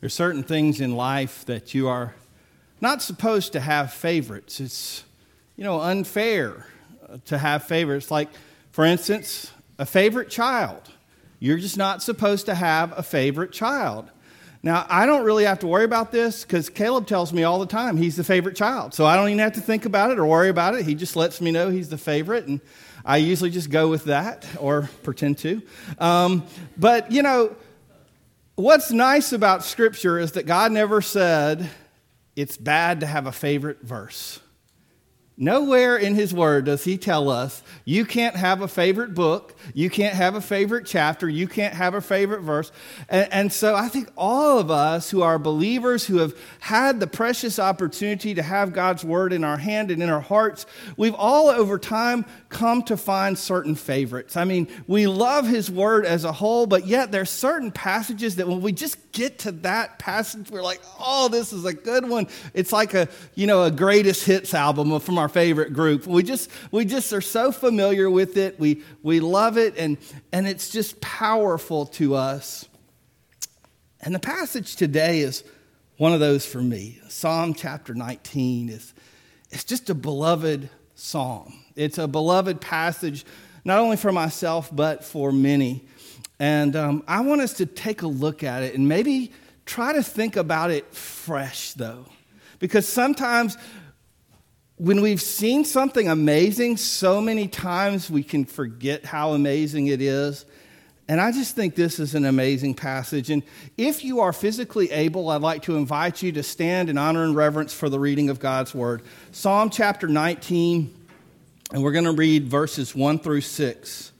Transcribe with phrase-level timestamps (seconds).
[0.00, 2.14] There's certain things in life that you are
[2.80, 4.60] not supposed to have favorites.
[4.60, 5.04] It's,
[5.56, 6.66] you know, unfair
[7.26, 8.10] to have favorites.
[8.10, 8.28] Like,
[8.70, 10.82] for instance, a favorite child.
[11.40, 14.10] You're just not supposed to have a favorite child.
[14.62, 17.66] Now, I don't really have to worry about this because Caleb tells me all the
[17.66, 18.92] time he's the favorite child.
[18.92, 20.84] So I don't even have to think about it or worry about it.
[20.84, 22.60] He just lets me know he's the favorite, and
[23.04, 25.62] I usually just go with that or pretend to.
[25.98, 26.44] Um,
[26.76, 27.54] but, you know,
[28.58, 31.70] what's nice about Scripture is that God never said
[32.34, 34.40] it's bad to have a favorite verse.
[35.40, 39.88] Nowhere in His Word does He tell us you can't have a favorite book, you
[39.88, 42.72] can't have a favorite chapter, you can't have a favorite verse.
[43.08, 47.06] And, and, so I think all of us who are believers, who have had the
[47.06, 50.66] precious opportunity to have God's Word in our hand and in our hearts,
[50.96, 54.36] we've all over time come to find certain favorites.
[54.36, 58.48] I mean, we love His Word as a whole, but yet there's certain passages that
[58.48, 62.26] when we just get to that passage, we're like, oh, this is a good one.
[62.54, 66.06] It's like a, you know, a greatest hits album from our our favorite group.
[66.06, 68.58] We just, we just are so familiar with it.
[68.58, 69.98] We, we love it, and,
[70.32, 72.66] and it's just powerful to us.
[74.00, 75.44] And the passage today is
[75.98, 76.98] one of those for me.
[77.08, 78.94] Psalm chapter 19 is
[79.50, 81.52] it's just a beloved psalm.
[81.76, 83.26] It's a beloved passage,
[83.64, 85.84] not only for myself, but for many.
[86.38, 89.32] And um, I want us to take a look at it and maybe
[89.66, 92.06] try to think about it fresh, though.
[92.60, 93.58] Because sometimes
[94.78, 100.46] when we've seen something amazing so many times, we can forget how amazing it is.
[101.08, 103.30] And I just think this is an amazing passage.
[103.30, 103.42] And
[103.76, 107.34] if you are physically able, I'd like to invite you to stand in honor and
[107.34, 109.02] reverence for the reading of God's word.
[109.32, 110.94] Psalm chapter 19,
[111.72, 114.12] and we're going to read verses 1 through 6.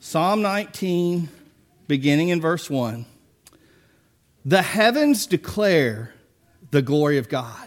[0.00, 1.28] Psalm 19,
[1.86, 3.06] beginning in verse 1.
[4.44, 6.14] The heavens declare
[6.70, 7.66] the glory of God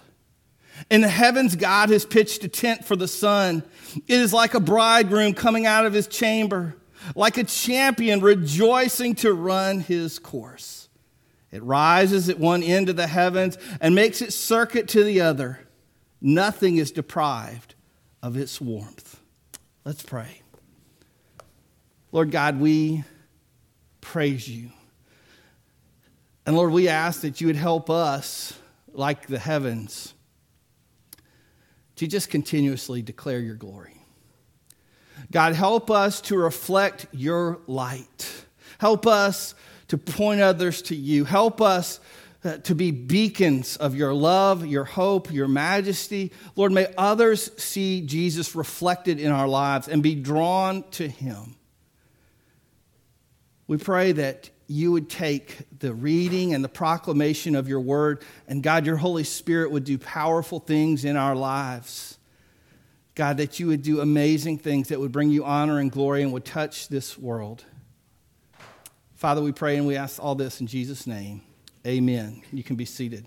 [0.91, 3.63] In the heavens, God has pitched a tent for the sun
[3.95, 6.75] it is like a bridegroom coming out of his chamber,
[7.15, 10.89] like a champion rejoicing to run his course.
[11.51, 15.59] It rises at one end of the heavens and makes its circuit to the other.
[16.21, 17.75] Nothing is deprived
[18.21, 19.19] of its warmth.
[19.83, 20.41] Let's pray.
[22.11, 23.03] Lord God, we
[23.99, 24.71] praise you.
[26.45, 28.53] And Lord, we ask that you would help us,
[28.93, 30.13] like the heavens,
[32.01, 33.95] to just continuously declare your glory.
[35.31, 38.27] God, help us to reflect your light.
[38.79, 39.53] Help us
[39.89, 41.25] to point others to you.
[41.25, 41.99] Help us
[42.43, 46.31] uh, to be beacons of your love, your hope, your majesty.
[46.55, 51.55] Lord, may others see Jesus reflected in our lives and be drawn to him.
[53.67, 58.63] We pray that you would take the reading and the proclamation of your word, and
[58.63, 62.17] God, your Holy Spirit would do powerful things in our lives.
[63.13, 66.31] God, that you would do amazing things that would bring you honor and glory and
[66.31, 67.65] would touch this world.
[69.15, 71.41] Father, we pray and we ask all this in Jesus' name.
[71.85, 72.41] Amen.
[72.53, 73.25] You can be seated.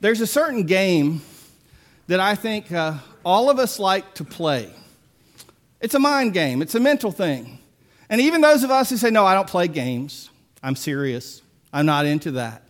[0.00, 1.22] There's a certain game
[2.08, 4.70] that I think uh, all of us like to play.
[5.84, 7.58] It's a mind game, it's a mental thing.
[8.08, 10.30] And even those of us who say, No, I don't play games,
[10.62, 11.42] I'm serious,
[11.74, 12.62] I'm not into that.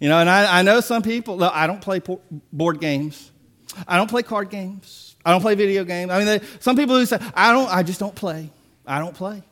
[0.00, 2.00] You know, and I, I know some people, no, I don't play
[2.50, 3.30] board games,
[3.86, 6.10] I don't play card games, I don't play video games.
[6.10, 8.48] I mean, they, some people who say, I, don't, I just don't play,
[8.86, 9.42] I don't play.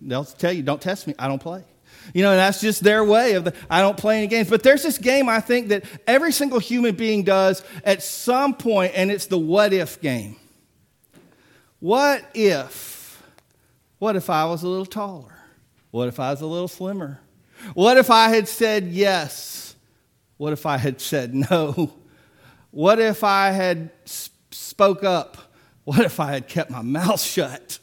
[0.00, 1.62] They'll tell you, Don't test me, I don't play.
[2.14, 4.48] You know, and that's just their way of the, I don't play any games.
[4.48, 8.92] But there's this game I think that every single human being does at some point,
[8.94, 10.36] and it's the what if game.
[11.80, 13.22] What if?
[13.98, 15.34] What if I was a little taller?
[15.90, 17.20] What if I was a little slimmer?
[17.74, 19.74] What if I had said yes?
[20.36, 21.92] What if I had said no?
[22.70, 23.90] What if I had
[24.50, 25.36] spoke up?
[25.84, 27.78] What if I had kept my mouth shut?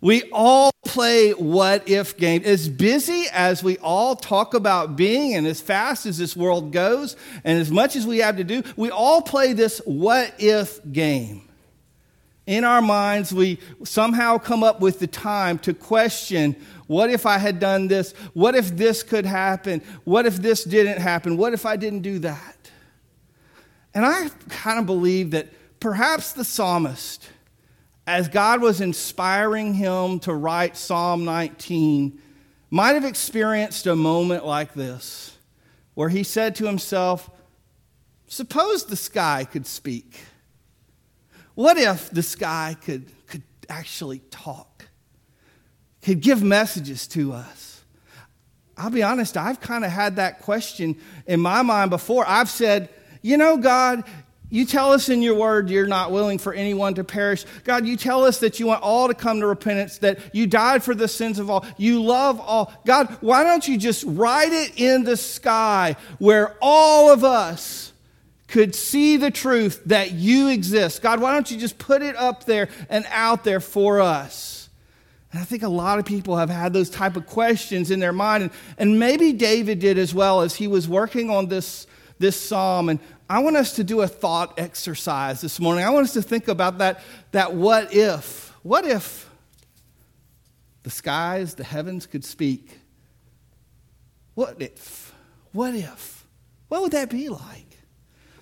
[0.00, 2.42] We all play what if game.
[2.44, 7.16] As busy as we all talk about being, and as fast as this world goes,
[7.44, 11.45] and as much as we have to do, we all play this what if game.
[12.46, 16.54] In our minds, we somehow come up with the time to question
[16.86, 18.12] what if I had done this?
[18.32, 19.82] What if this could happen?
[20.04, 21.36] What if this didn't happen?
[21.36, 22.70] What if I didn't do that?
[23.92, 25.48] And I kind of believe that
[25.80, 27.28] perhaps the psalmist,
[28.06, 32.20] as God was inspiring him to write Psalm 19,
[32.70, 35.36] might have experienced a moment like this,
[35.94, 37.30] where he said to himself,
[38.28, 40.20] Suppose the sky could speak.
[41.56, 44.86] What if the sky could, could actually talk,
[46.02, 47.82] could give messages to us?
[48.76, 52.26] I'll be honest, I've kind of had that question in my mind before.
[52.28, 52.90] I've said,
[53.22, 54.04] you know, God,
[54.50, 57.46] you tell us in your word you're not willing for anyone to perish.
[57.64, 60.82] God, you tell us that you want all to come to repentance, that you died
[60.82, 61.64] for the sins of all.
[61.78, 62.70] You love all.
[62.84, 67.94] God, why don't you just write it in the sky where all of us
[68.48, 71.02] could see the truth that you exist.
[71.02, 74.68] God, why don't you just put it up there and out there for us?
[75.32, 78.12] And I think a lot of people have had those type of questions in their
[78.12, 78.44] mind.
[78.44, 81.86] And, and maybe David did as well as he was working on this,
[82.18, 82.88] this psalm.
[82.88, 85.84] And I want us to do a thought exercise this morning.
[85.84, 87.00] I want us to think about that,
[87.32, 88.54] that what if.
[88.62, 89.28] What if
[90.84, 92.78] the skies, the heavens could speak?
[94.34, 95.12] What if?
[95.52, 96.26] What if?
[96.68, 97.65] What would that be like?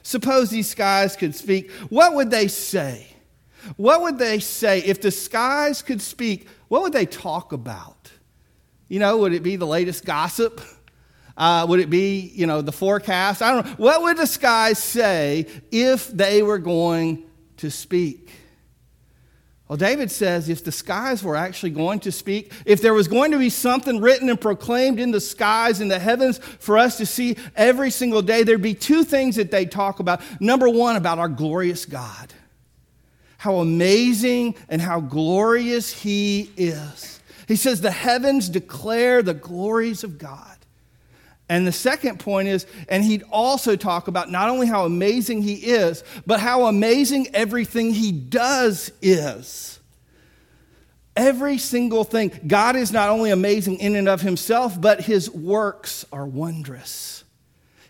[0.05, 1.71] Suppose these skies could speak.
[1.89, 3.09] What would they say?
[3.77, 4.81] What would they say?
[4.81, 8.12] If the skies could speak, what would they talk about?
[8.89, 10.61] You know, would it be the latest gossip?
[11.39, 13.41] Uh, would it be, you know, the forecast?
[13.41, 13.73] I don't know.
[13.79, 17.25] What would the skies say if they were going
[17.56, 18.31] to speak?
[19.69, 23.33] Well, David says if the skies were actually going to speak, if there was going
[23.33, 27.07] to be something written and proclaimed in the skies, in the heavens, for us to
[27.07, 30.21] see every single day, there'd be two things that they'd talk about.
[30.39, 32.35] Number one, about our glorious God.
[33.39, 37.21] How amazing and how glorious He is.
[37.49, 40.54] He says, The heavens declare the glories of God.
[41.49, 45.55] And the second point is, and he'd also talk about not only how amazing he
[45.55, 49.79] is, but how amazing everything he does is.
[51.17, 52.32] Every single thing.
[52.46, 57.25] God is not only amazing in and of himself, but his works are wondrous.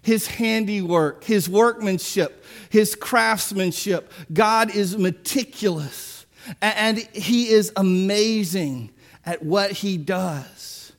[0.03, 4.13] His handiwork, his workmanship, his craftsmanship.
[4.33, 6.27] God is meticulous
[6.61, 8.91] and he is amazing
[9.25, 10.93] at what he does.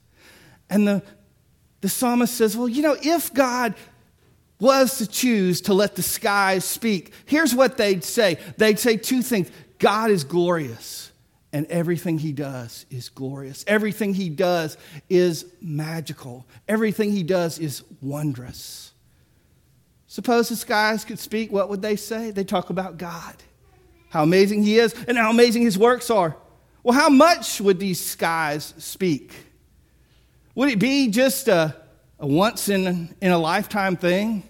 [0.69, 1.03] And the,
[1.85, 3.75] the psalmist says, Well, you know, if God
[4.59, 9.21] was to choose to let the skies speak, here's what they'd say they'd say two
[9.21, 11.11] things God is glorious,
[11.53, 13.63] and everything he does is glorious.
[13.67, 14.79] Everything he does
[15.09, 18.91] is magical, everything he does is wondrous.
[20.07, 22.31] Suppose the skies could speak, what would they say?
[22.31, 23.35] They talk about God,
[24.09, 26.35] how amazing he is, and how amazing his works are.
[26.81, 29.33] Well, how much would these skies speak?
[30.55, 31.75] Would it be just a,
[32.17, 34.43] a once in, in a lifetime thing?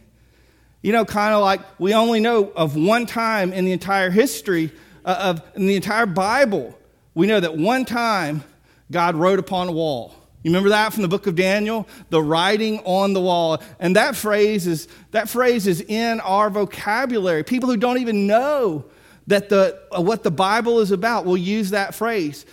[0.84, 4.72] You know, kind of like we only know of one time in the entire history
[5.04, 6.78] uh, of in the entire Bible.
[7.16, 8.44] We know that one time
[8.92, 10.14] God wrote upon a wall.
[10.44, 11.88] You remember that from the book of Daniel?
[12.12, 13.64] The writing on the wall.
[13.80, 17.44] And that phrase is that phrase is in our vocabulary.
[17.44, 18.86] People who don't even know
[19.26, 22.46] that the uh, what the Bible is about will use that phrase.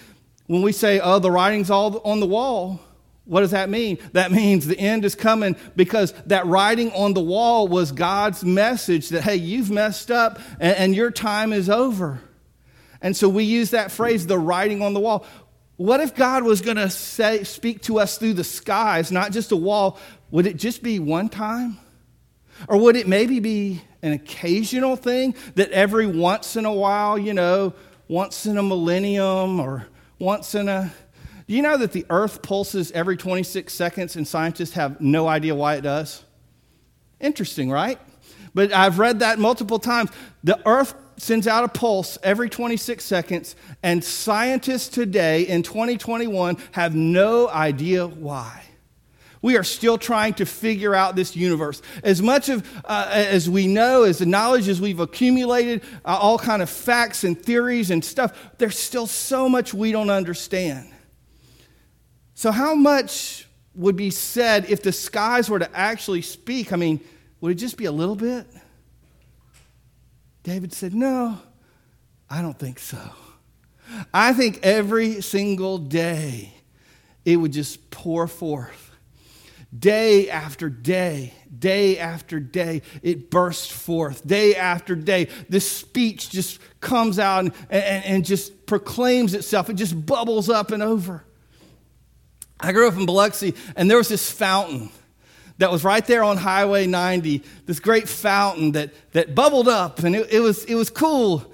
[0.46, 2.81] When we say, "Oh, the writing's all on the wall,"
[3.25, 3.99] What does that mean?
[4.13, 9.11] That means the end is coming because that writing on the wall was God's message
[9.11, 12.21] that, hey, you've messed up and, and, your time is over.
[13.00, 15.25] And so we use that phrase, the writing on the wall.
[15.76, 19.52] What if God was going to say, speak to us through the skies, not just
[19.52, 19.99] a wall?
[20.31, 21.79] Would it just be one time?
[22.69, 27.35] Or would it maybe be an occasional thing that every once in a while, you
[27.35, 27.75] know,
[28.09, 29.87] once in a millennium or
[30.19, 30.93] once in a
[31.46, 35.54] do you know that the earth pulses every 26 seconds and scientists have no idea
[35.54, 36.22] why it does?
[37.20, 37.99] Interesting, right?
[38.54, 40.11] But I've read that multiple times.
[40.44, 46.94] The earth sends out a pulse every 26 seconds, and scientists today in 2021 have
[46.94, 48.62] no idea why.
[49.40, 51.82] We are still trying to figure out this universe.
[52.04, 56.38] As much of, uh, as we know, as the knowledge as we've accumulated, uh, all
[56.38, 60.91] kind of facts and theories and stuff, there's still so much we don't understand.
[62.42, 63.46] So, how much
[63.76, 66.72] would be said if the skies were to actually speak?
[66.72, 66.99] I mean,
[67.40, 68.49] would it just be a little bit?
[70.42, 71.38] David said, No,
[72.28, 72.99] I don't think so.
[74.12, 76.52] I think every single day
[77.25, 78.90] it would just pour forth.
[79.78, 84.26] day after day, day after day, it bursts forth.
[84.26, 89.70] Day after day, this speech just comes out and, and, and just proclaims itself.
[89.70, 91.25] It just bubbles up and over.
[92.62, 94.90] I grew up in Biloxi, and there was this fountain
[95.59, 100.14] that was right there on Highway 90, this great fountain that, that bubbled up, and
[100.14, 101.45] it, it, was, it was cool.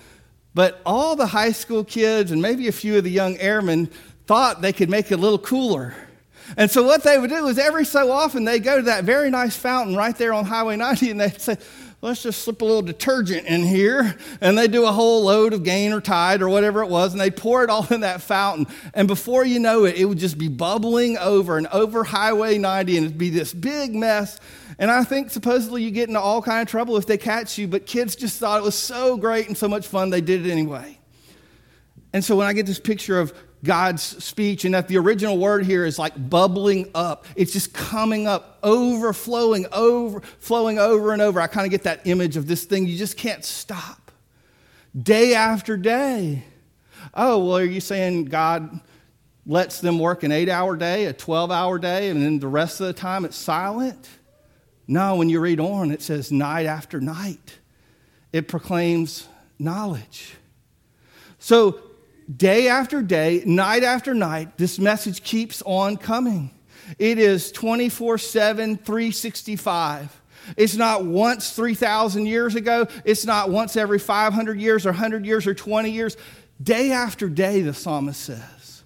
[0.54, 3.90] But all the high school kids and maybe a few of the young airmen
[4.26, 5.94] thought they could make it a little cooler.
[6.56, 9.30] And so what they would do is every so often they'd go to that very
[9.30, 11.56] nice fountain right there on Highway 90 and they'd say,
[12.00, 14.16] let's just slip a little detergent in here.
[14.40, 17.20] And they do a whole load of gain or tide or whatever it was, and
[17.20, 18.66] they pour it all in that fountain.
[18.94, 22.96] And before you know it, it would just be bubbling over and over Highway 90,
[22.96, 24.38] and it'd be this big mess.
[24.78, 27.66] And I think supposedly you get into all kind of trouble if they catch you,
[27.66, 30.50] but kids just thought it was so great and so much fun, they did it
[30.50, 30.98] anyway.
[32.12, 33.34] And so when I get this picture of
[33.64, 37.26] God's speech, and that the original word here is like bubbling up.
[37.34, 41.40] It's just coming up, overflowing, overflowing over and over.
[41.40, 44.12] I kind of get that image of this thing you just can't stop.
[45.00, 46.44] Day after day.
[47.14, 48.80] Oh, well, are you saying God
[49.46, 52.80] lets them work an eight hour day, a 12 hour day, and then the rest
[52.80, 54.08] of the time it's silent?
[54.86, 57.58] No, when you read on, it says night after night.
[58.32, 59.26] It proclaims
[59.58, 60.36] knowledge.
[61.38, 61.80] So
[62.34, 66.50] day after day, night after night, this message keeps on coming.
[66.98, 70.22] It is 24 7, 365.
[70.56, 72.86] It's not once 3,000 years ago.
[73.04, 76.16] It's not once every 500 years or 100 years or 20 years.
[76.62, 78.84] Day after day, the psalmist says.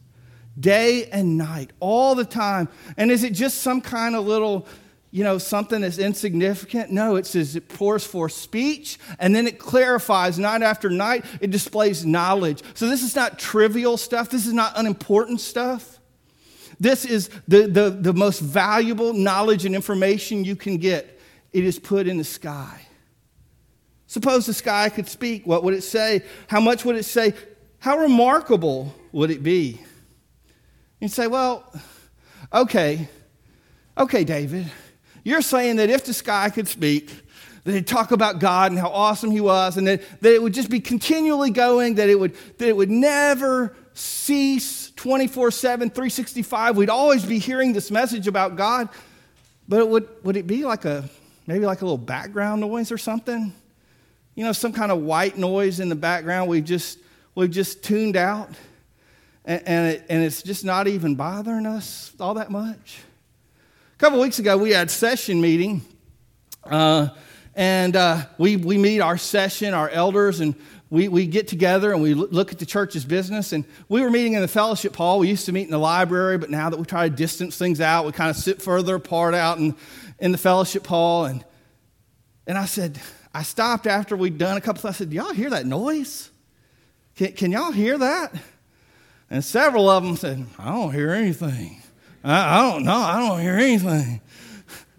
[0.58, 2.68] Day and night, all the time.
[2.96, 4.66] And is it just some kind of little
[5.12, 6.90] you know, something that's insignificant.
[6.90, 11.26] No, it says it pours forth speech and then it clarifies night after night.
[11.40, 12.62] It displays knowledge.
[12.72, 16.00] So this is not trivial stuff, this is not unimportant stuff.
[16.80, 21.20] This is the, the, the most valuable knowledge and information you can get.
[21.52, 22.80] It is put in the sky.
[24.06, 25.46] Suppose the sky could speak.
[25.46, 26.22] What would it say?
[26.48, 27.34] How much would it say?
[27.78, 29.80] How remarkable would it be?
[31.00, 31.70] You'd say, well,
[32.52, 33.08] okay,
[33.96, 34.70] okay, David.
[35.24, 37.10] You're saying that if the sky could speak,
[37.64, 40.54] that it'd talk about God and how awesome He was, and that, that it would
[40.54, 46.76] just be continually going, that it would, that it would never cease 24 7, 365.
[46.76, 48.88] We'd always be hearing this message about God.
[49.68, 51.08] But it would, would it be like a,
[51.46, 53.54] maybe like a little background noise or something?
[54.34, 56.98] You know, some kind of white noise in the background we've just,
[57.34, 58.50] we've just tuned out,
[59.44, 63.02] and, and, it, and it's just not even bothering us all that much
[64.02, 65.80] couple weeks ago, we had session meeting,
[66.64, 67.06] uh,
[67.54, 70.56] and uh, we, we meet our session, our elders, and
[70.90, 73.52] we, we get together and we look at the church's business.
[73.52, 75.20] And we were meeting in the fellowship hall.
[75.20, 77.80] We used to meet in the library, but now that we try to distance things
[77.80, 79.76] out, we kind of sit further apart out in,
[80.18, 81.26] in the fellowship hall.
[81.26, 81.44] And,
[82.48, 83.00] and I said,
[83.32, 84.90] I stopped after we'd done a couple.
[84.90, 86.28] I said, y'all hear that noise?
[87.14, 88.34] Can, can y'all hear that?
[89.30, 91.81] And several of them said, I don't hear anything.
[92.24, 92.96] I, I don't know.
[92.96, 94.20] I don't hear anything.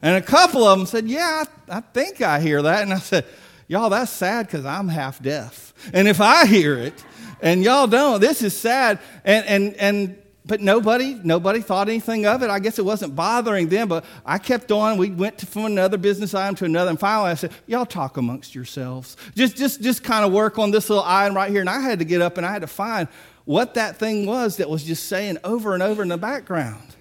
[0.01, 2.83] And a couple of them said, Yeah, I, I think I hear that.
[2.83, 3.25] And I said,
[3.67, 5.73] Y'all, that's sad because I'm half deaf.
[5.93, 7.03] And if I hear it
[7.41, 8.99] and y'all don't, this is sad.
[9.23, 12.49] And, and, and, but nobody, nobody thought anything of it.
[12.49, 14.97] I guess it wasn't bothering them, but I kept on.
[14.97, 16.89] We went to, from another business item to another.
[16.89, 19.15] And finally I said, y'all talk amongst yourselves.
[19.35, 21.61] Just, just, just kind of work on this little item right here.
[21.61, 23.07] And I had to get up and I had to find
[23.45, 26.93] what that thing was that was just saying over and over in the background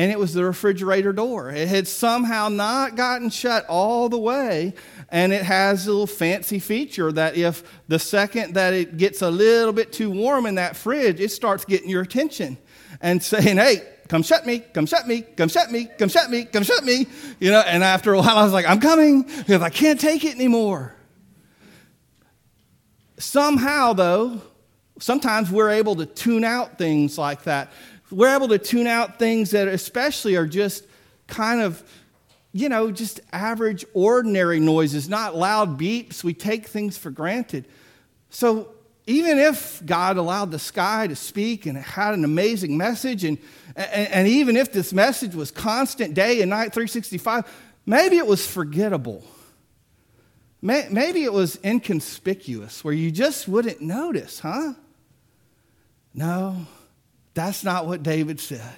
[0.00, 1.50] and it was the refrigerator door.
[1.50, 4.72] It had somehow not gotten shut all the way,
[5.10, 9.30] and it has a little fancy feature that if the second that it gets a
[9.30, 12.56] little bit too warm in that fridge, it starts getting your attention
[13.02, 16.46] and saying, hey, come shut me, come shut me, come shut me, come shut me,
[16.46, 17.06] come shut me.
[17.38, 20.24] You know, and after a while I was like, I'm coming because I can't take
[20.24, 20.94] it anymore.
[23.18, 24.40] Somehow, though,
[24.98, 27.70] sometimes we're able to tune out things like that
[28.10, 30.84] we're able to tune out things that, especially, are just
[31.26, 31.82] kind of,
[32.52, 36.24] you know, just average, ordinary noises, not loud beeps.
[36.24, 37.66] We take things for granted.
[38.30, 38.72] So,
[39.06, 43.38] even if God allowed the sky to speak and it had an amazing message, and,
[43.74, 47.44] and, and even if this message was constant day and night 365,
[47.86, 49.24] maybe it was forgettable.
[50.62, 54.74] Maybe it was inconspicuous where you just wouldn't notice, huh?
[56.12, 56.66] No,
[57.34, 58.72] that's not what David said.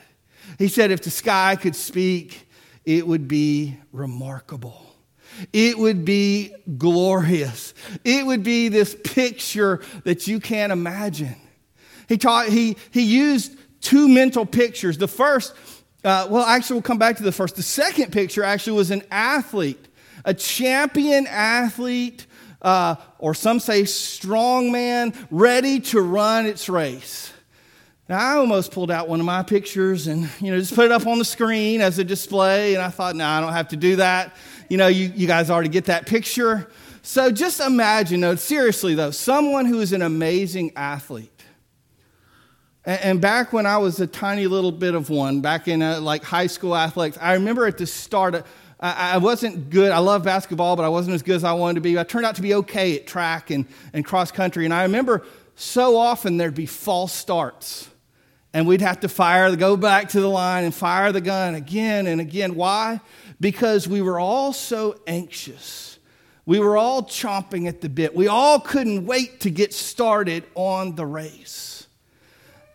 [0.58, 2.48] He said, if the sky could speak,
[2.84, 4.84] it would be remarkable.
[5.52, 7.74] It would be glorious.
[8.04, 11.36] It would be this picture that you can't imagine.
[12.08, 14.98] He, taught, he, he used two mental pictures.
[14.98, 15.54] The first
[16.04, 17.54] Uh, well, actually, we'll come back to the first.
[17.54, 19.86] The second picture actually was an athlete,
[20.24, 22.26] a champion athlete,
[22.60, 27.31] uh, or some say strong man, ready to run its race.
[28.08, 30.92] Now, I almost pulled out one of my pictures and, you know, just put it
[30.92, 32.74] up on the screen as a display.
[32.74, 34.34] And I thought, no, I don't have to do that.
[34.68, 36.68] You know, you, you guys already get that picture.
[37.02, 41.44] So just imagine, though, seriously, though, someone who is an amazing athlete.
[42.84, 46.00] And, and back when I was a tiny little bit of one, back in uh,
[46.00, 48.44] like high school athletics, I remember at the start,
[48.80, 49.92] I, I wasn't good.
[49.92, 51.96] I love basketball, but I wasn't as good as I wanted to be.
[51.96, 54.64] I turned out to be okay at track and, and cross country.
[54.64, 57.88] And I remember so often there'd be false starts
[58.54, 62.06] and we'd have to fire, go back to the line and fire the gun again
[62.06, 62.54] and again.
[62.54, 63.00] Why?
[63.40, 65.98] Because we were all so anxious.
[66.44, 68.14] We were all chomping at the bit.
[68.14, 71.86] We all couldn't wait to get started on the race.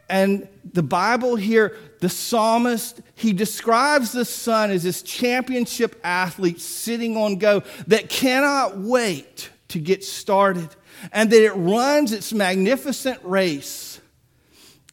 [0.09, 7.17] And the Bible here, the psalmist, he describes the sun as this championship athlete sitting
[7.17, 10.69] on go that cannot wait to get started
[11.11, 13.99] and that it runs its magnificent race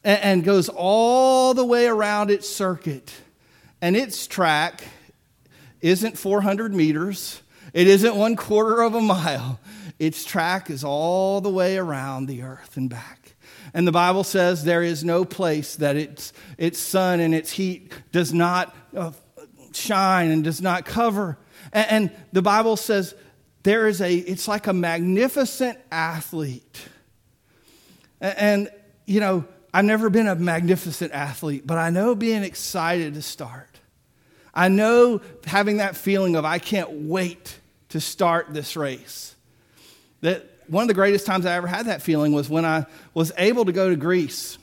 [0.05, 3.11] and, and goes all the way around its circuit.
[3.81, 4.85] And its track
[5.81, 7.41] isn't 400 meters,
[7.73, 9.59] it isn't one quarter of a mile.
[9.99, 13.35] Its track is all the way around the earth and back.
[13.73, 17.91] And the Bible says there is no place that its, its sun and its heat
[18.11, 19.11] does not uh,
[19.73, 21.37] shine and does not cover.
[21.73, 23.15] And, and the Bible says
[23.63, 26.87] there is a, it's like a magnificent athlete.
[28.21, 28.69] And, and
[29.05, 29.45] you know,
[29.75, 33.67] I've never been a magnificent athlete, but I know being excited to start.
[34.53, 39.35] I know having that feeling of I can't wait to start this race.
[40.21, 43.33] That one of the greatest times I ever had that feeling was when I was
[43.37, 44.57] able to go to Greece.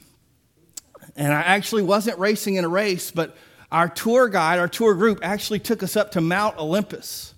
[1.15, 3.37] And I actually wasn't racing in a race, but
[3.71, 7.35] our tour guide, our tour group actually took us up to Mount Olympus.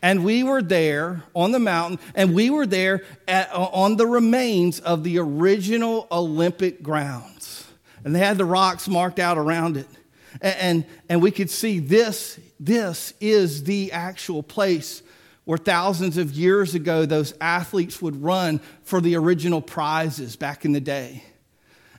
[0.00, 4.06] And we were there on the mountain, and we were there at, uh, on the
[4.06, 7.66] remains of the original Olympic grounds.
[8.04, 9.88] And they had the rocks marked out around it.
[10.40, 15.02] And, and, and we could see this, this is the actual place
[15.44, 20.72] where thousands of years ago those athletes would run for the original prizes back in
[20.72, 21.24] the day.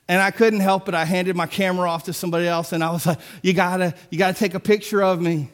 [0.08, 0.94] And I couldn't help it.
[0.94, 4.18] I handed my camera off to somebody else and I was like, you gotta, you
[4.18, 5.50] gotta take a picture of me.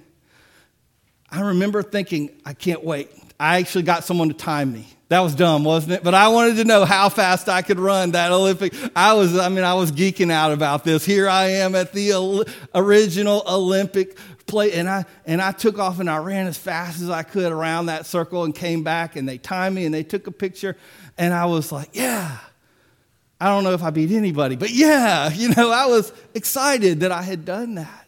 [1.30, 3.10] I remember thinking, I can't wait.
[3.38, 4.86] I actually got someone to time me.
[5.08, 6.02] That was dumb, wasn't it?
[6.02, 8.74] But I wanted to know how fast I could run that Olympic.
[8.96, 11.04] I was, I mean, I was geeking out about this.
[11.04, 16.10] Here I am at the original Olympic play, and I and I took off and
[16.10, 19.38] I ran as fast as I could around that circle and came back and they
[19.38, 20.76] timed me and they took a picture,
[21.16, 22.38] and I was like, yeah.
[23.38, 27.12] I don't know if I beat anybody, but yeah, you know, I was excited that
[27.12, 28.05] I had done that.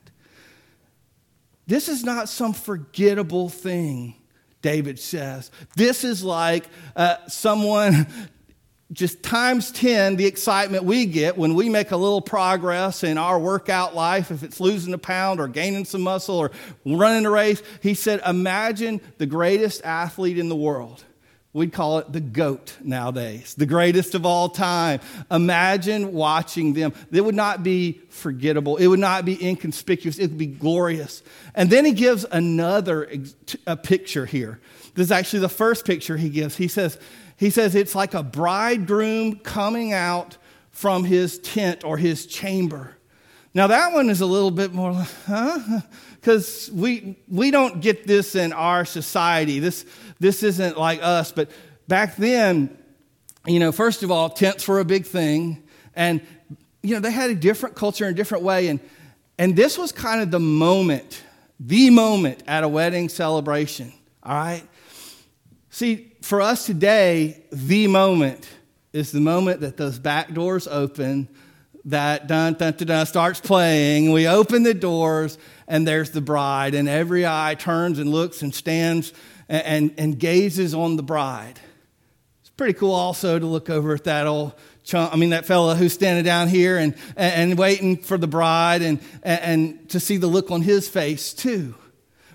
[1.69, 4.15] This is not some forgettable thing,
[4.63, 5.51] David says.
[5.77, 8.07] This is like uh, someone
[8.91, 13.39] just times 10 the excitement we get when we make a little progress in our
[13.39, 16.51] workout life, if it's losing a pound or gaining some muscle or
[16.87, 17.63] running a race.
[17.83, 21.05] He said, Imagine the greatest athlete in the world
[21.59, 25.01] We'd call it the GOAT nowadays, the greatest of all time.
[25.29, 26.95] Imagine watching them.
[27.11, 31.23] It would not be forgettable, it would not be inconspicuous, it would be glorious.
[31.57, 33.11] And then he gives another
[33.67, 34.61] a picture here.
[34.95, 36.57] This is actually the first picture he gives.
[36.57, 36.97] He says,
[37.37, 40.37] he says it's like a bridegroom coming out
[40.71, 42.98] from his tent or his chamber.
[43.55, 44.93] Now, that one is a little bit more,
[45.27, 45.81] huh?
[46.21, 49.59] Because we, we don't get this in our society.
[49.59, 49.87] This,
[50.21, 51.33] this isn't like us.
[51.33, 51.51] But
[51.87, 52.77] back then,
[53.47, 55.63] you know, first of all, tents were a big thing.
[55.95, 56.21] And,
[56.83, 58.69] you know, they had a different culture in a different way.
[58.69, 58.81] And,
[59.39, 61.23] and this was kind of the moment,
[61.59, 63.93] the moment at a wedding celebration.
[64.23, 64.63] All right?
[65.71, 68.47] See, for us today, the moment
[68.93, 71.29] is the moment that those back doors open,
[71.91, 74.13] that dun dun dun, dun starts playing.
[74.13, 78.55] We open the doors, and there's the bride, and every eye turns and looks and
[78.55, 79.13] stands
[79.49, 81.59] and, and, and gazes on the bride.
[82.41, 84.53] It's pretty cool also to look over at that old
[84.85, 88.27] chunk, I mean, that fella who's standing down here and, and, and waiting for the
[88.27, 91.75] bride and, and, and to see the look on his face too.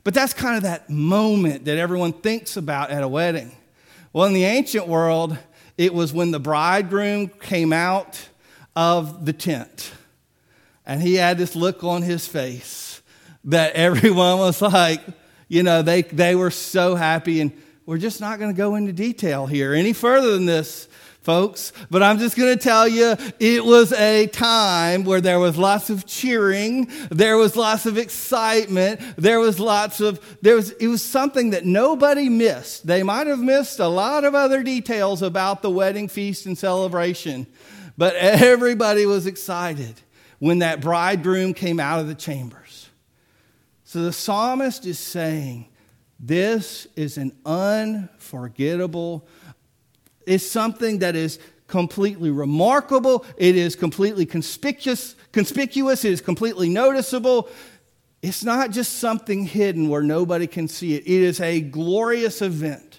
[0.03, 3.51] But that's kind of that moment that everyone thinks about at a wedding.
[4.11, 5.37] Well, in the ancient world,
[5.77, 8.29] it was when the bridegroom came out
[8.75, 9.91] of the tent
[10.85, 13.01] and he had this look on his face
[13.45, 15.01] that everyone was like,
[15.47, 17.41] you know, they, they were so happy.
[17.41, 17.51] And
[17.85, 20.87] we're just not going to go into detail here any further than this.
[21.21, 25.57] folks, but I'm just going to tell you it was a time where there was
[25.57, 30.87] lots of cheering, there was lots of excitement, there was lots of there was it
[30.87, 32.85] was something that nobody missed.
[32.85, 37.47] They might have missed a lot of other details about the wedding feast and celebration,
[37.97, 40.01] but everybody was excited
[40.39, 42.89] when that bridegroom came out of the chambers.
[43.83, 45.67] So the psalmist is saying,
[46.19, 49.27] this is an unforgettable
[50.25, 53.25] it's something that is completely remarkable.
[53.37, 56.05] It is completely conspicuous, conspicuous.
[56.05, 57.49] It is completely noticeable.
[58.21, 61.03] It's not just something hidden where nobody can see it.
[61.03, 62.92] It is a glorious event,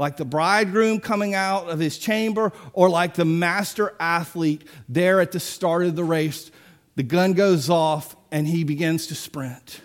[0.00, 5.30] like the bridegroom coming out of his chamber, or like the master athlete there at
[5.30, 6.50] the start of the race.
[6.96, 9.82] The gun goes off and he begins to sprint.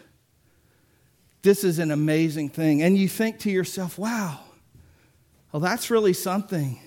[1.42, 2.82] This is an amazing thing.
[2.82, 4.40] And you think to yourself, wow,
[5.52, 6.80] well, that's really something.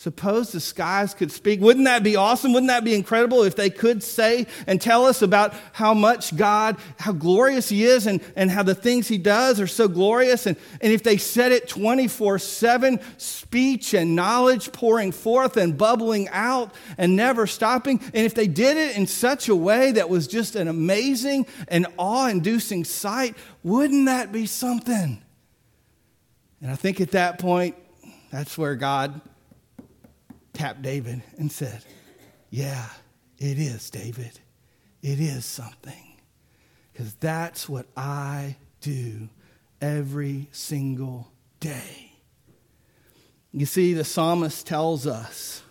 [0.00, 1.60] Suppose the skies could speak.
[1.60, 2.54] Wouldn't that be awesome?
[2.54, 6.78] Wouldn't that be incredible if they could say and tell us about how much God,
[6.98, 10.46] how glorious He is, and, and how the things He does are so glorious?
[10.46, 16.30] And, and if they said it 24 7, speech and knowledge pouring forth and bubbling
[16.30, 18.00] out and never stopping.
[18.14, 21.86] And if they did it in such a way that was just an amazing and
[21.98, 25.22] awe inducing sight, wouldn't that be something?
[26.62, 27.76] And I think at that point,
[28.30, 29.20] that's where God
[30.52, 31.84] tapped David and said,
[32.50, 32.86] Yeah,
[33.38, 34.40] it is, David.
[35.02, 36.16] It is something.
[36.92, 39.28] Because that's what I do
[39.80, 42.12] every single day.
[43.52, 45.62] You see, the psalmist tells us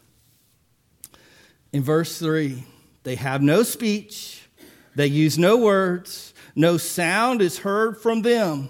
[1.72, 2.64] in verse 3
[3.04, 4.48] they have no speech,
[4.96, 8.70] they use no words, no sound is heard from them.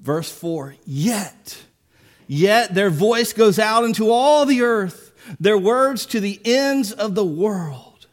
[0.00, 1.58] Verse 4 Yet,
[2.30, 7.16] yet their voice goes out into all the earth, their words to the ends of
[7.16, 8.06] the world.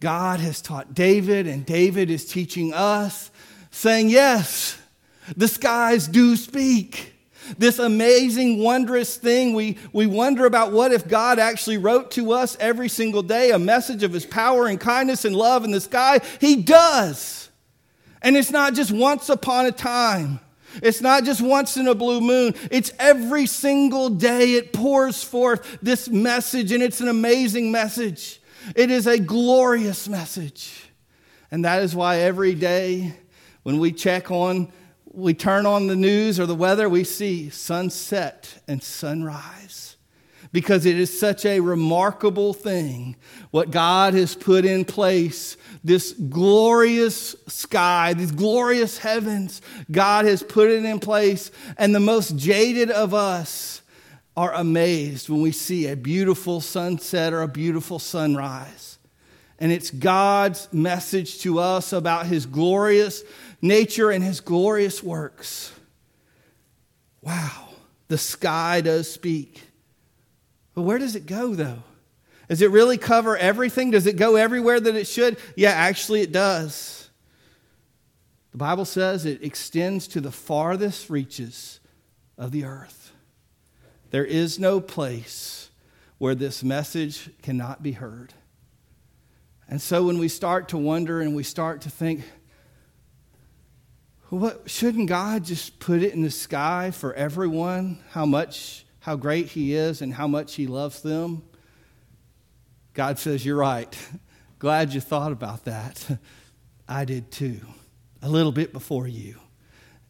[0.00, 3.30] God has taught David, and David is teaching us,
[3.70, 4.78] saying, Yes,
[5.34, 7.14] the skies do speak.
[7.56, 9.54] This amazing, wondrous thing.
[9.54, 13.58] We, we wonder about what if God actually wrote to us every single day a
[13.58, 16.20] message of his power and kindness and love in the sky.
[16.38, 17.48] He does.
[18.20, 20.40] And it's not just once upon a time.
[20.82, 22.54] It's not just once in a blue moon.
[22.70, 28.40] It's every single day it pours forth this message, and it's an amazing message.
[28.74, 30.90] It is a glorious message.
[31.50, 33.14] And that is why every day
[33.62, 34.72] when we check on,
[35.04, 39.95] we turn on the news or the weather, we see sunset and sunrise.
[40.56, 43.16] Because it is such a remarkable thing
[43.50, 49.60] what God has put in place this glorious sky, these glorious heavens.
[49.90, 53.82] God has put it in place, and the most jaded of us
[54.34, 58.96] are amazed when we see a beautiful sunset or a beautiful sunrise.
[59.58, 63.24] And it's God's message to us about his glorious
[63.60, 65.70] nature and his glorious works.
[67.20, 67.68] Wow,
[68.08, 69.65] the sky does speak.
[70.76, 71.82] But where does it go, though?
[72.48, 73.90] Does it really cover everything?
[73.90, 75.38] Does it go everywhere that it should?
[75.56, 77.08] Yeah, actually, it does.
[78.52, 81.80] The Bible says it extends to the farthest reaches
[82.36, 83.12] of the earth.
[84.10, 85.70] There is no place
[86.18, 88.34] where this message cannot be heard.
[89.68, 92.22] And so when we start to wonder and we start to think,
[94.28, 99.46] what shouldn't God just put it in the sky for everyone how much how great
[99.46, 101.40] he is and how much he loves them?
[102.92, 103.96] God says, You're right.
[104.58, 106.18] Glad you thought about that.
[106.88, 107.60] I did too,
[108.20, 109.36] a little bit before you.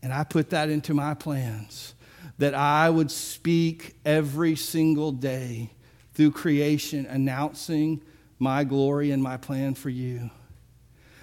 [0.02, 1.94] And I put that into my plans
[2.38, 5.72] that I would speak every single day
[6.14, 8.02] through creation, announcing
[8.38, 10.30] my glory and my plan for you.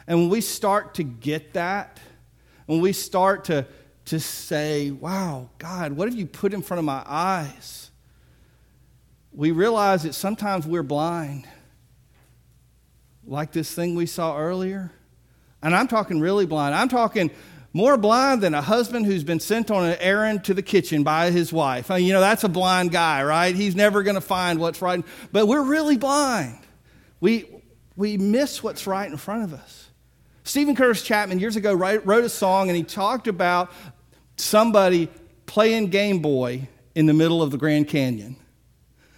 [0.05, 1.99] And when we start to get that,
[2.67, 3.65] when we start to,
[4.05, 7.83] to say, wow, God, what have you put in front of my eyes?
[9.33, 11.47] we realize that sometimes we're blind,
[13.25, 14.91] like this thing we saw earlier.
[15.61, 16.75] And I'm talking really blind.
[16.75, 17.31] I'm talking
[17.71, 21.31] more blind than a husband who's been sent on an errand to the kitchen by
[21.31, 21.89] his wife.
[21.89, 23.55] I mean, you know, that's a blind guy, right?
[23.55, 25.03] He's never going to find what's right.
[25.31, 26.59] But we're really blind.
[27.19, 27.45] We,
[27.95, 29.89] we miss what's right in front of us.
[30.43, 33.71] Steven Curtis Chapman years ago wrote a song and he talked about
[34.37, 35.09] somebody
[35.45, 38.35] playing Game Boy in the middle of the Grand Canyon.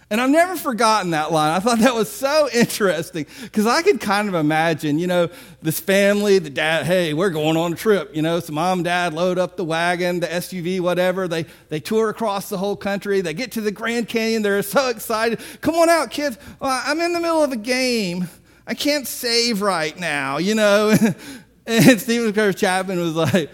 [0.08, 1.52] And I've never forgotten that line.
[1.52, 5.28] I thought that was so interesting because I could kind of imagine, you know,
[5.62, 8.84] this family, the dad, hey, we're going on a trip, you know, so mom, and
[8.84, 11.26] dad load up the wagon, the SUV, whatever.
[11.26, 13.20] They, they tour across the whole country.
[13.20, 14.42] They get to the Grand Canyon.
[14.42, 15.40] They're so excited.
[15.60, 16.38] Come on out, kids.
[16.60, 18.28] Well, I'm in the middle of a game.
[18.64, 20.96] I can't save right now, you know.
[21.66, 23.50] and Steven Curtis Chapman was like,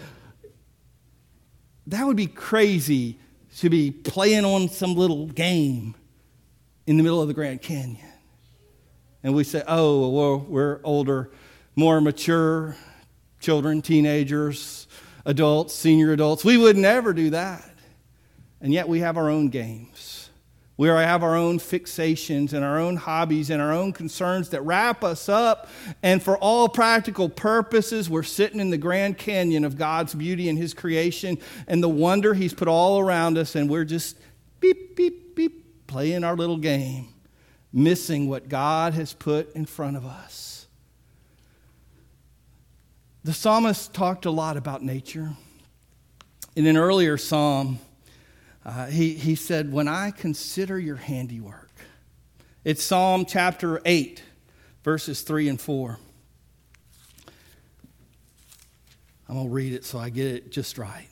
[1.87, 3.17] that would be crazy
[3.57, 5.95] to be playing on some little game
[6.87, 7.99] in the middle of the Grand Canyon.
[9.21, 11.31] And we say, oh, well, we're older,
[11.75, 12.75] more mature
[13.39, 14.87] children, teenagers,
[15.25, 16.45] adults, senior adults.
[16.45, 17.69] We would never do that.
[18.61, 20.12] And yet we have our own games.
[20.83, 25.01] We have our own fixations and our own hobbies and our own concerns that wrap
[25.01, 25.69] us up.
[26.03, 30.57] And for all practical purposes, we're sitting in the Grand Canyon of God's beauty and
[30.57, 31.37] His creation
[31.69, 34.17] and the wonder He's put all around us, and we're just
[34.59, 37.07] beep, beep, beep, playing our little game,
[37.71, 40.67] missing what God has put in front of us.
[43.23, 45.31] The psalmist talked a lot about nature.
[46.57, 47.79] In an earlier psalm,
[48.65, 51.71] uh, he, he said, When I consider your handiwork,
[52.63, 54.23] it's Psalm chapter 8,
[54.83, 55.99] verses 3 and 4.
[59.27, 61.07] I'm going to read it so I get it just right.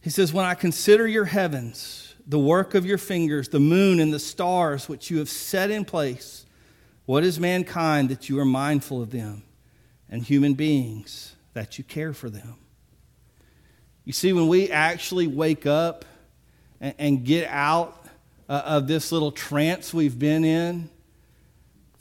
[0.00, 4.12] He says, When I consider your heavens, the work of your fingers, the moon and
[4.12, 6.46] the stars which you have set in place.
[7.04, 9.42] What is mankind that you are mindful of them,
[10.08, 12.61] and human beings that you care for them?
[14.04, 16.04] You see, when we actually wake up
[16.80, 18.04] and, and get out
[18.48, 20.90] uh, of this little trance we've been in,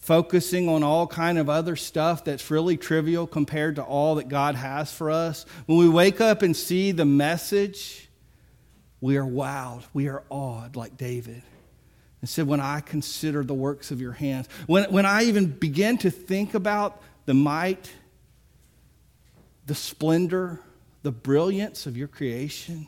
[0.02, 4.56] focusing on all kind of other stuff that's really trivial compared to all that God
[4.56, 8.10] has for us, when we wake up and see the message
[9.00, 11.42] we are wowed, we are awed like David.
[12.22, 15.98] And said, When I consider the works of your hands, when, when I even begin
[16.00, 17.92] to think about the might,
[19.66, 20.60] the splendor,
[21.04, 22.88] the brilliance of your creation,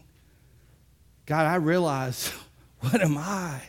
[1.25, 2.31] God, I realize,
[2.79, 3.61] what am I?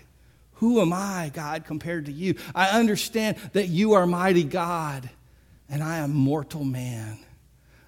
[0.54, 2.36] Who am I, God, compared to you?
[2.54, 5.10] I understand that you are mighty God,
[5.68, 7.18] and I am mortal man.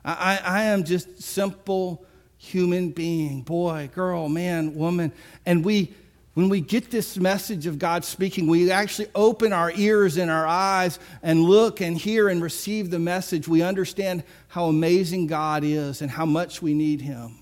[0.04, 2.04] I, I, I am just simple
[2.38, 5.12] human being boy, girl, man, woman.
[5.44, 5.94] And we,
[6.36, 10.46] when we get this message of God speaking, we actually open our ears and our
[10.46, 13.48] eyes and look and hear and receive the message.
[13.48, 17.38] We understand how amazing God is and how much we need Him.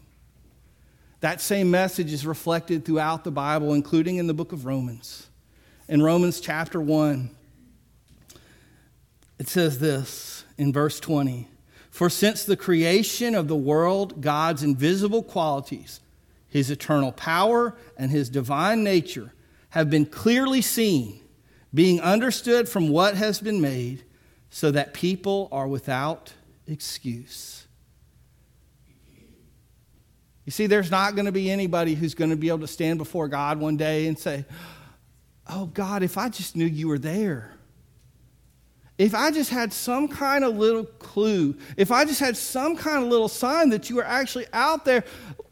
[1.18, 5.26] That same message is reflected throughout the Bible, including in the book of Romans.
[5.88, 7.30] In Romans chapter 1,
[9.40, 11.48] it says this in verse 20
[11.90, 16.00] for since the creation of the world, God's invisible qualities,
[16.54, 19.34] his eternal power, and his divine nature
[19.70, 21.18] have been clearly seen,
[21.74, 24.04] being understood from what has been made,
[24.50, 26.32] so that people are without
[26.68, 27.66] excuse.
[30.44, 32.98] You see, there's not going to be anybody who's going to be able to stand
[32.98, 34.44] before God one day and say,
[35.50, 37.50] Oh, God, if I just knew you were there.
[38.96, 43.02] If I just had some kind of little clue, if I just had some kind
[43.02, 45.02] of little sign that you were actually out there,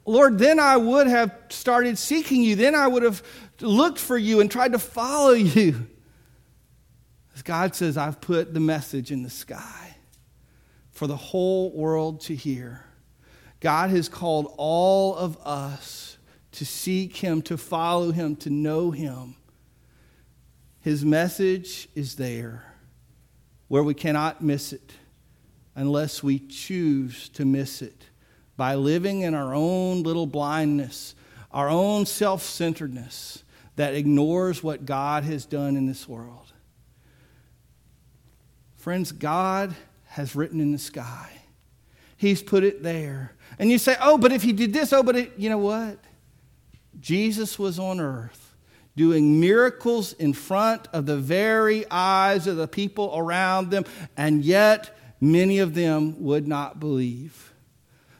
[0.05, 2.57] Lord, then I would have started seeking you.
[2.57, 3.23] Then I would have
[3.61, 5.87] looked for you and tried to follow you.
[7.35, 9.97] As God says, I've put the message in the sky
[10.91, 12.85] for the whole world to hear.
[13.61, 16.19] God has called all of us
[16.53, 19.37] to seek Him, to follow Him, to know Him.
[20.81, 22.65] His message is there
[23.69, 24.93] where we cannot miss it
[25.75, 28.07] unless we choose to miss it
[28.57, 31.15] by living in our own little blindness,
[31.51, 33.43] our own self centeredness
[33.77, 36.53] that ignores what God has done in this world.
[38.77, 39.75] Friends, God
[40.07, 41.31] has written in the sky.
[42.17, 43.33] He's put it there.
[43.59, 45.99] And you say, oh, but if he did this, oh, but it, you know what?
[47.01, 48.55] Jesus was on earth
[48.97, 53.85] doing miracles in front of the very eyes of the people around them,
[54.17, 57.52] and yet many of them would not believe.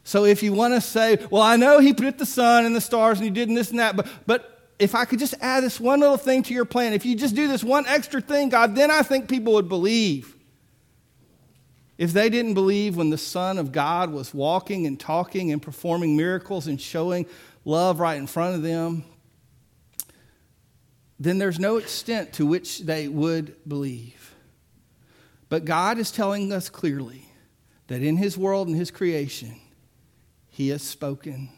[0.05, 2.81] So if you want to say, well, I know he put the sun and the
[2.81, 5.79] stars and he did this and that, but, but if I could just add this
[5.79, 8.75] one little thing to your plan, if you just do this one extra thing, God,
[8.75, 10.37] then I think people would believe.
[11.99, 16.17] If they didn't believe when the Son of God was walking and talking and performing
[16.17, 17.27] miracles and showing
[17.65, 19.05] love right in front of them,
[21.21, 24.35] then there's no extent to which they would believe.
[25.49, 27.29] But God is telling us clearly
[27.87, 29.61] that in His world and His creation,
[30.53, 31.49] He has spoken.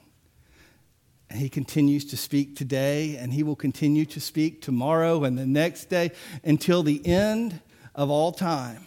[1.29, 5.47] And he continues to speak today, and he will continue to speak tomorrow and the
[5.47, 6.13] next day
[6.45, 7.61] until the end
[7.95, 8.87] of all time.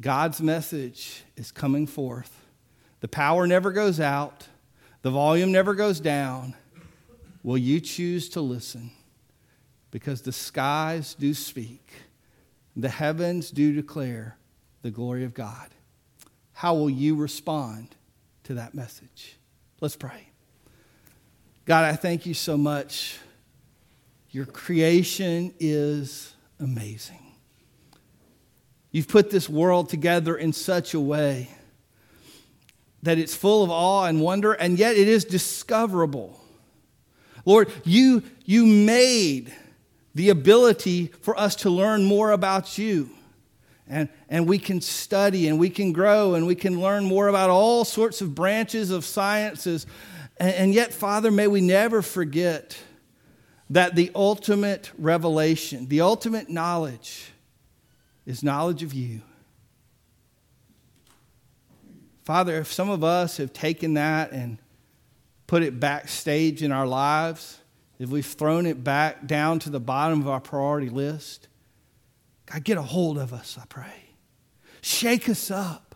[0.00, 2.34] God's message is coming forth.
[3.00, 4.48] The power never goes out,
[5.02, 6.54] the volume never goes down.
[7.42, 8.90] Will you choose to listen?
[9.90, 11.92] Because the skies do speak,
[12.74, 14.38] the heavens do declare
[14.80, 15.68] the glory of God.
[16.52, 17.94] How will you respond
[18.44, 19.36] to that message?
[19.80, 20.28] Let's pray.
[21.64, 23.18] God, I thank you so much.
[24.30, 27.18] Your creation is amazing.
[28.90, 31.48] You've put this world together in such a way
[33.02, 36.40] that it's full of awe and wonder, and yet it is discoverable.
[37.44, 39.52] Lord, you, you made
[40.14, 43.10] the ability for us to learn more about you.
[43.88, 47.50] And, and we can study and we can grow and we can learn more about
[47.50, 49.86] all sorts of branches of sciences.
[50.38, 52.78] And, and yet, Father, may we never forget
[53.70, 57.32] that the ultimate revelation, the ultimate knowledge,
[58.26, 59.22] is knowledge of you.
[62.24, 64.58] Father, if some of us have taken that and
[65.46, 67.58] put it backstage in our lives,
[67.98, 71.48] if we've thrown it back down to the bottom of our priority list,
[72.52, 74.10] God, get a hold of us, I pray.
[74.82, 75.94] Shake us up.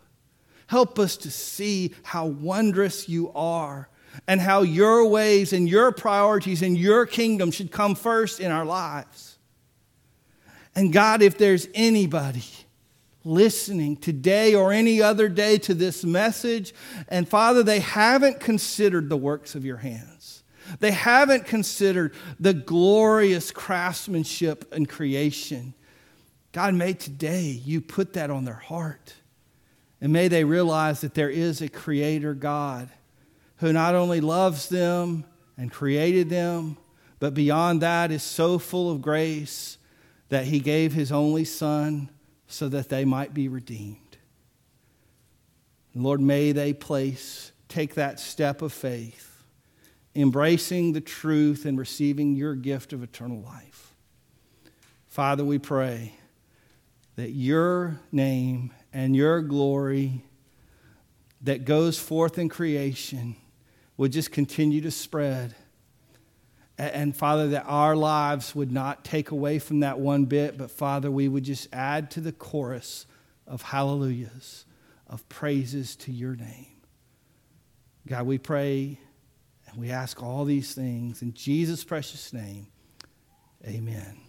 [0.67, 3.89] Help us to see how wondrous you are
[4.27, 8.65] and how your ways and your priorities and your kingdom should come first in our
[8.65, 9.37] lives.
[10.75, 12.43] And God, if there's anybody
[13.23, 16.73] listening today or any other day to this message,
[17.07, 20.43] and Father, they haven't considered the works of your hands.
[20.79, 25.73] They haven't considered the glorious craftsmanship and creation.
[26.57, 29.13] God, may today you put that on their heart.
[30.01, 32.89] And may they realize that there is a creator God
[33.57, 35.23] who not only loves them
[35.55, 36.77] and created them,
[37.19, 39.77] but beyond that is so full of grace
[40.29, 42.09] that he gave his only son
[42.47, 44.17] so that they might be redeemed.
[45.93, 49.43] Lord, may they place, take that step of faith,
[50.15, 53.93] embracing the truth and receiving your gift of eternal life.
[55.05, 56.13] Father, we pray
[57.17, 60.23] that your name and your glory
[61.41, 63.35] that goes forth in creation
[63.97, 65.55] would just continue to spread.
[66.77, 71.09] And Father, that our lives would not take away from that one bit, but Father,
[71.09, 73.07] we would just add to the chorus
[73.47, 74.65] of hallelujahs,
[75.07, 76.67] of praises to your name.
[78.07, 78.99] God, we pray
[79.67, 82.67] and we ask all these things in Jesus' precious name.
[83.65, 84.26] Amen.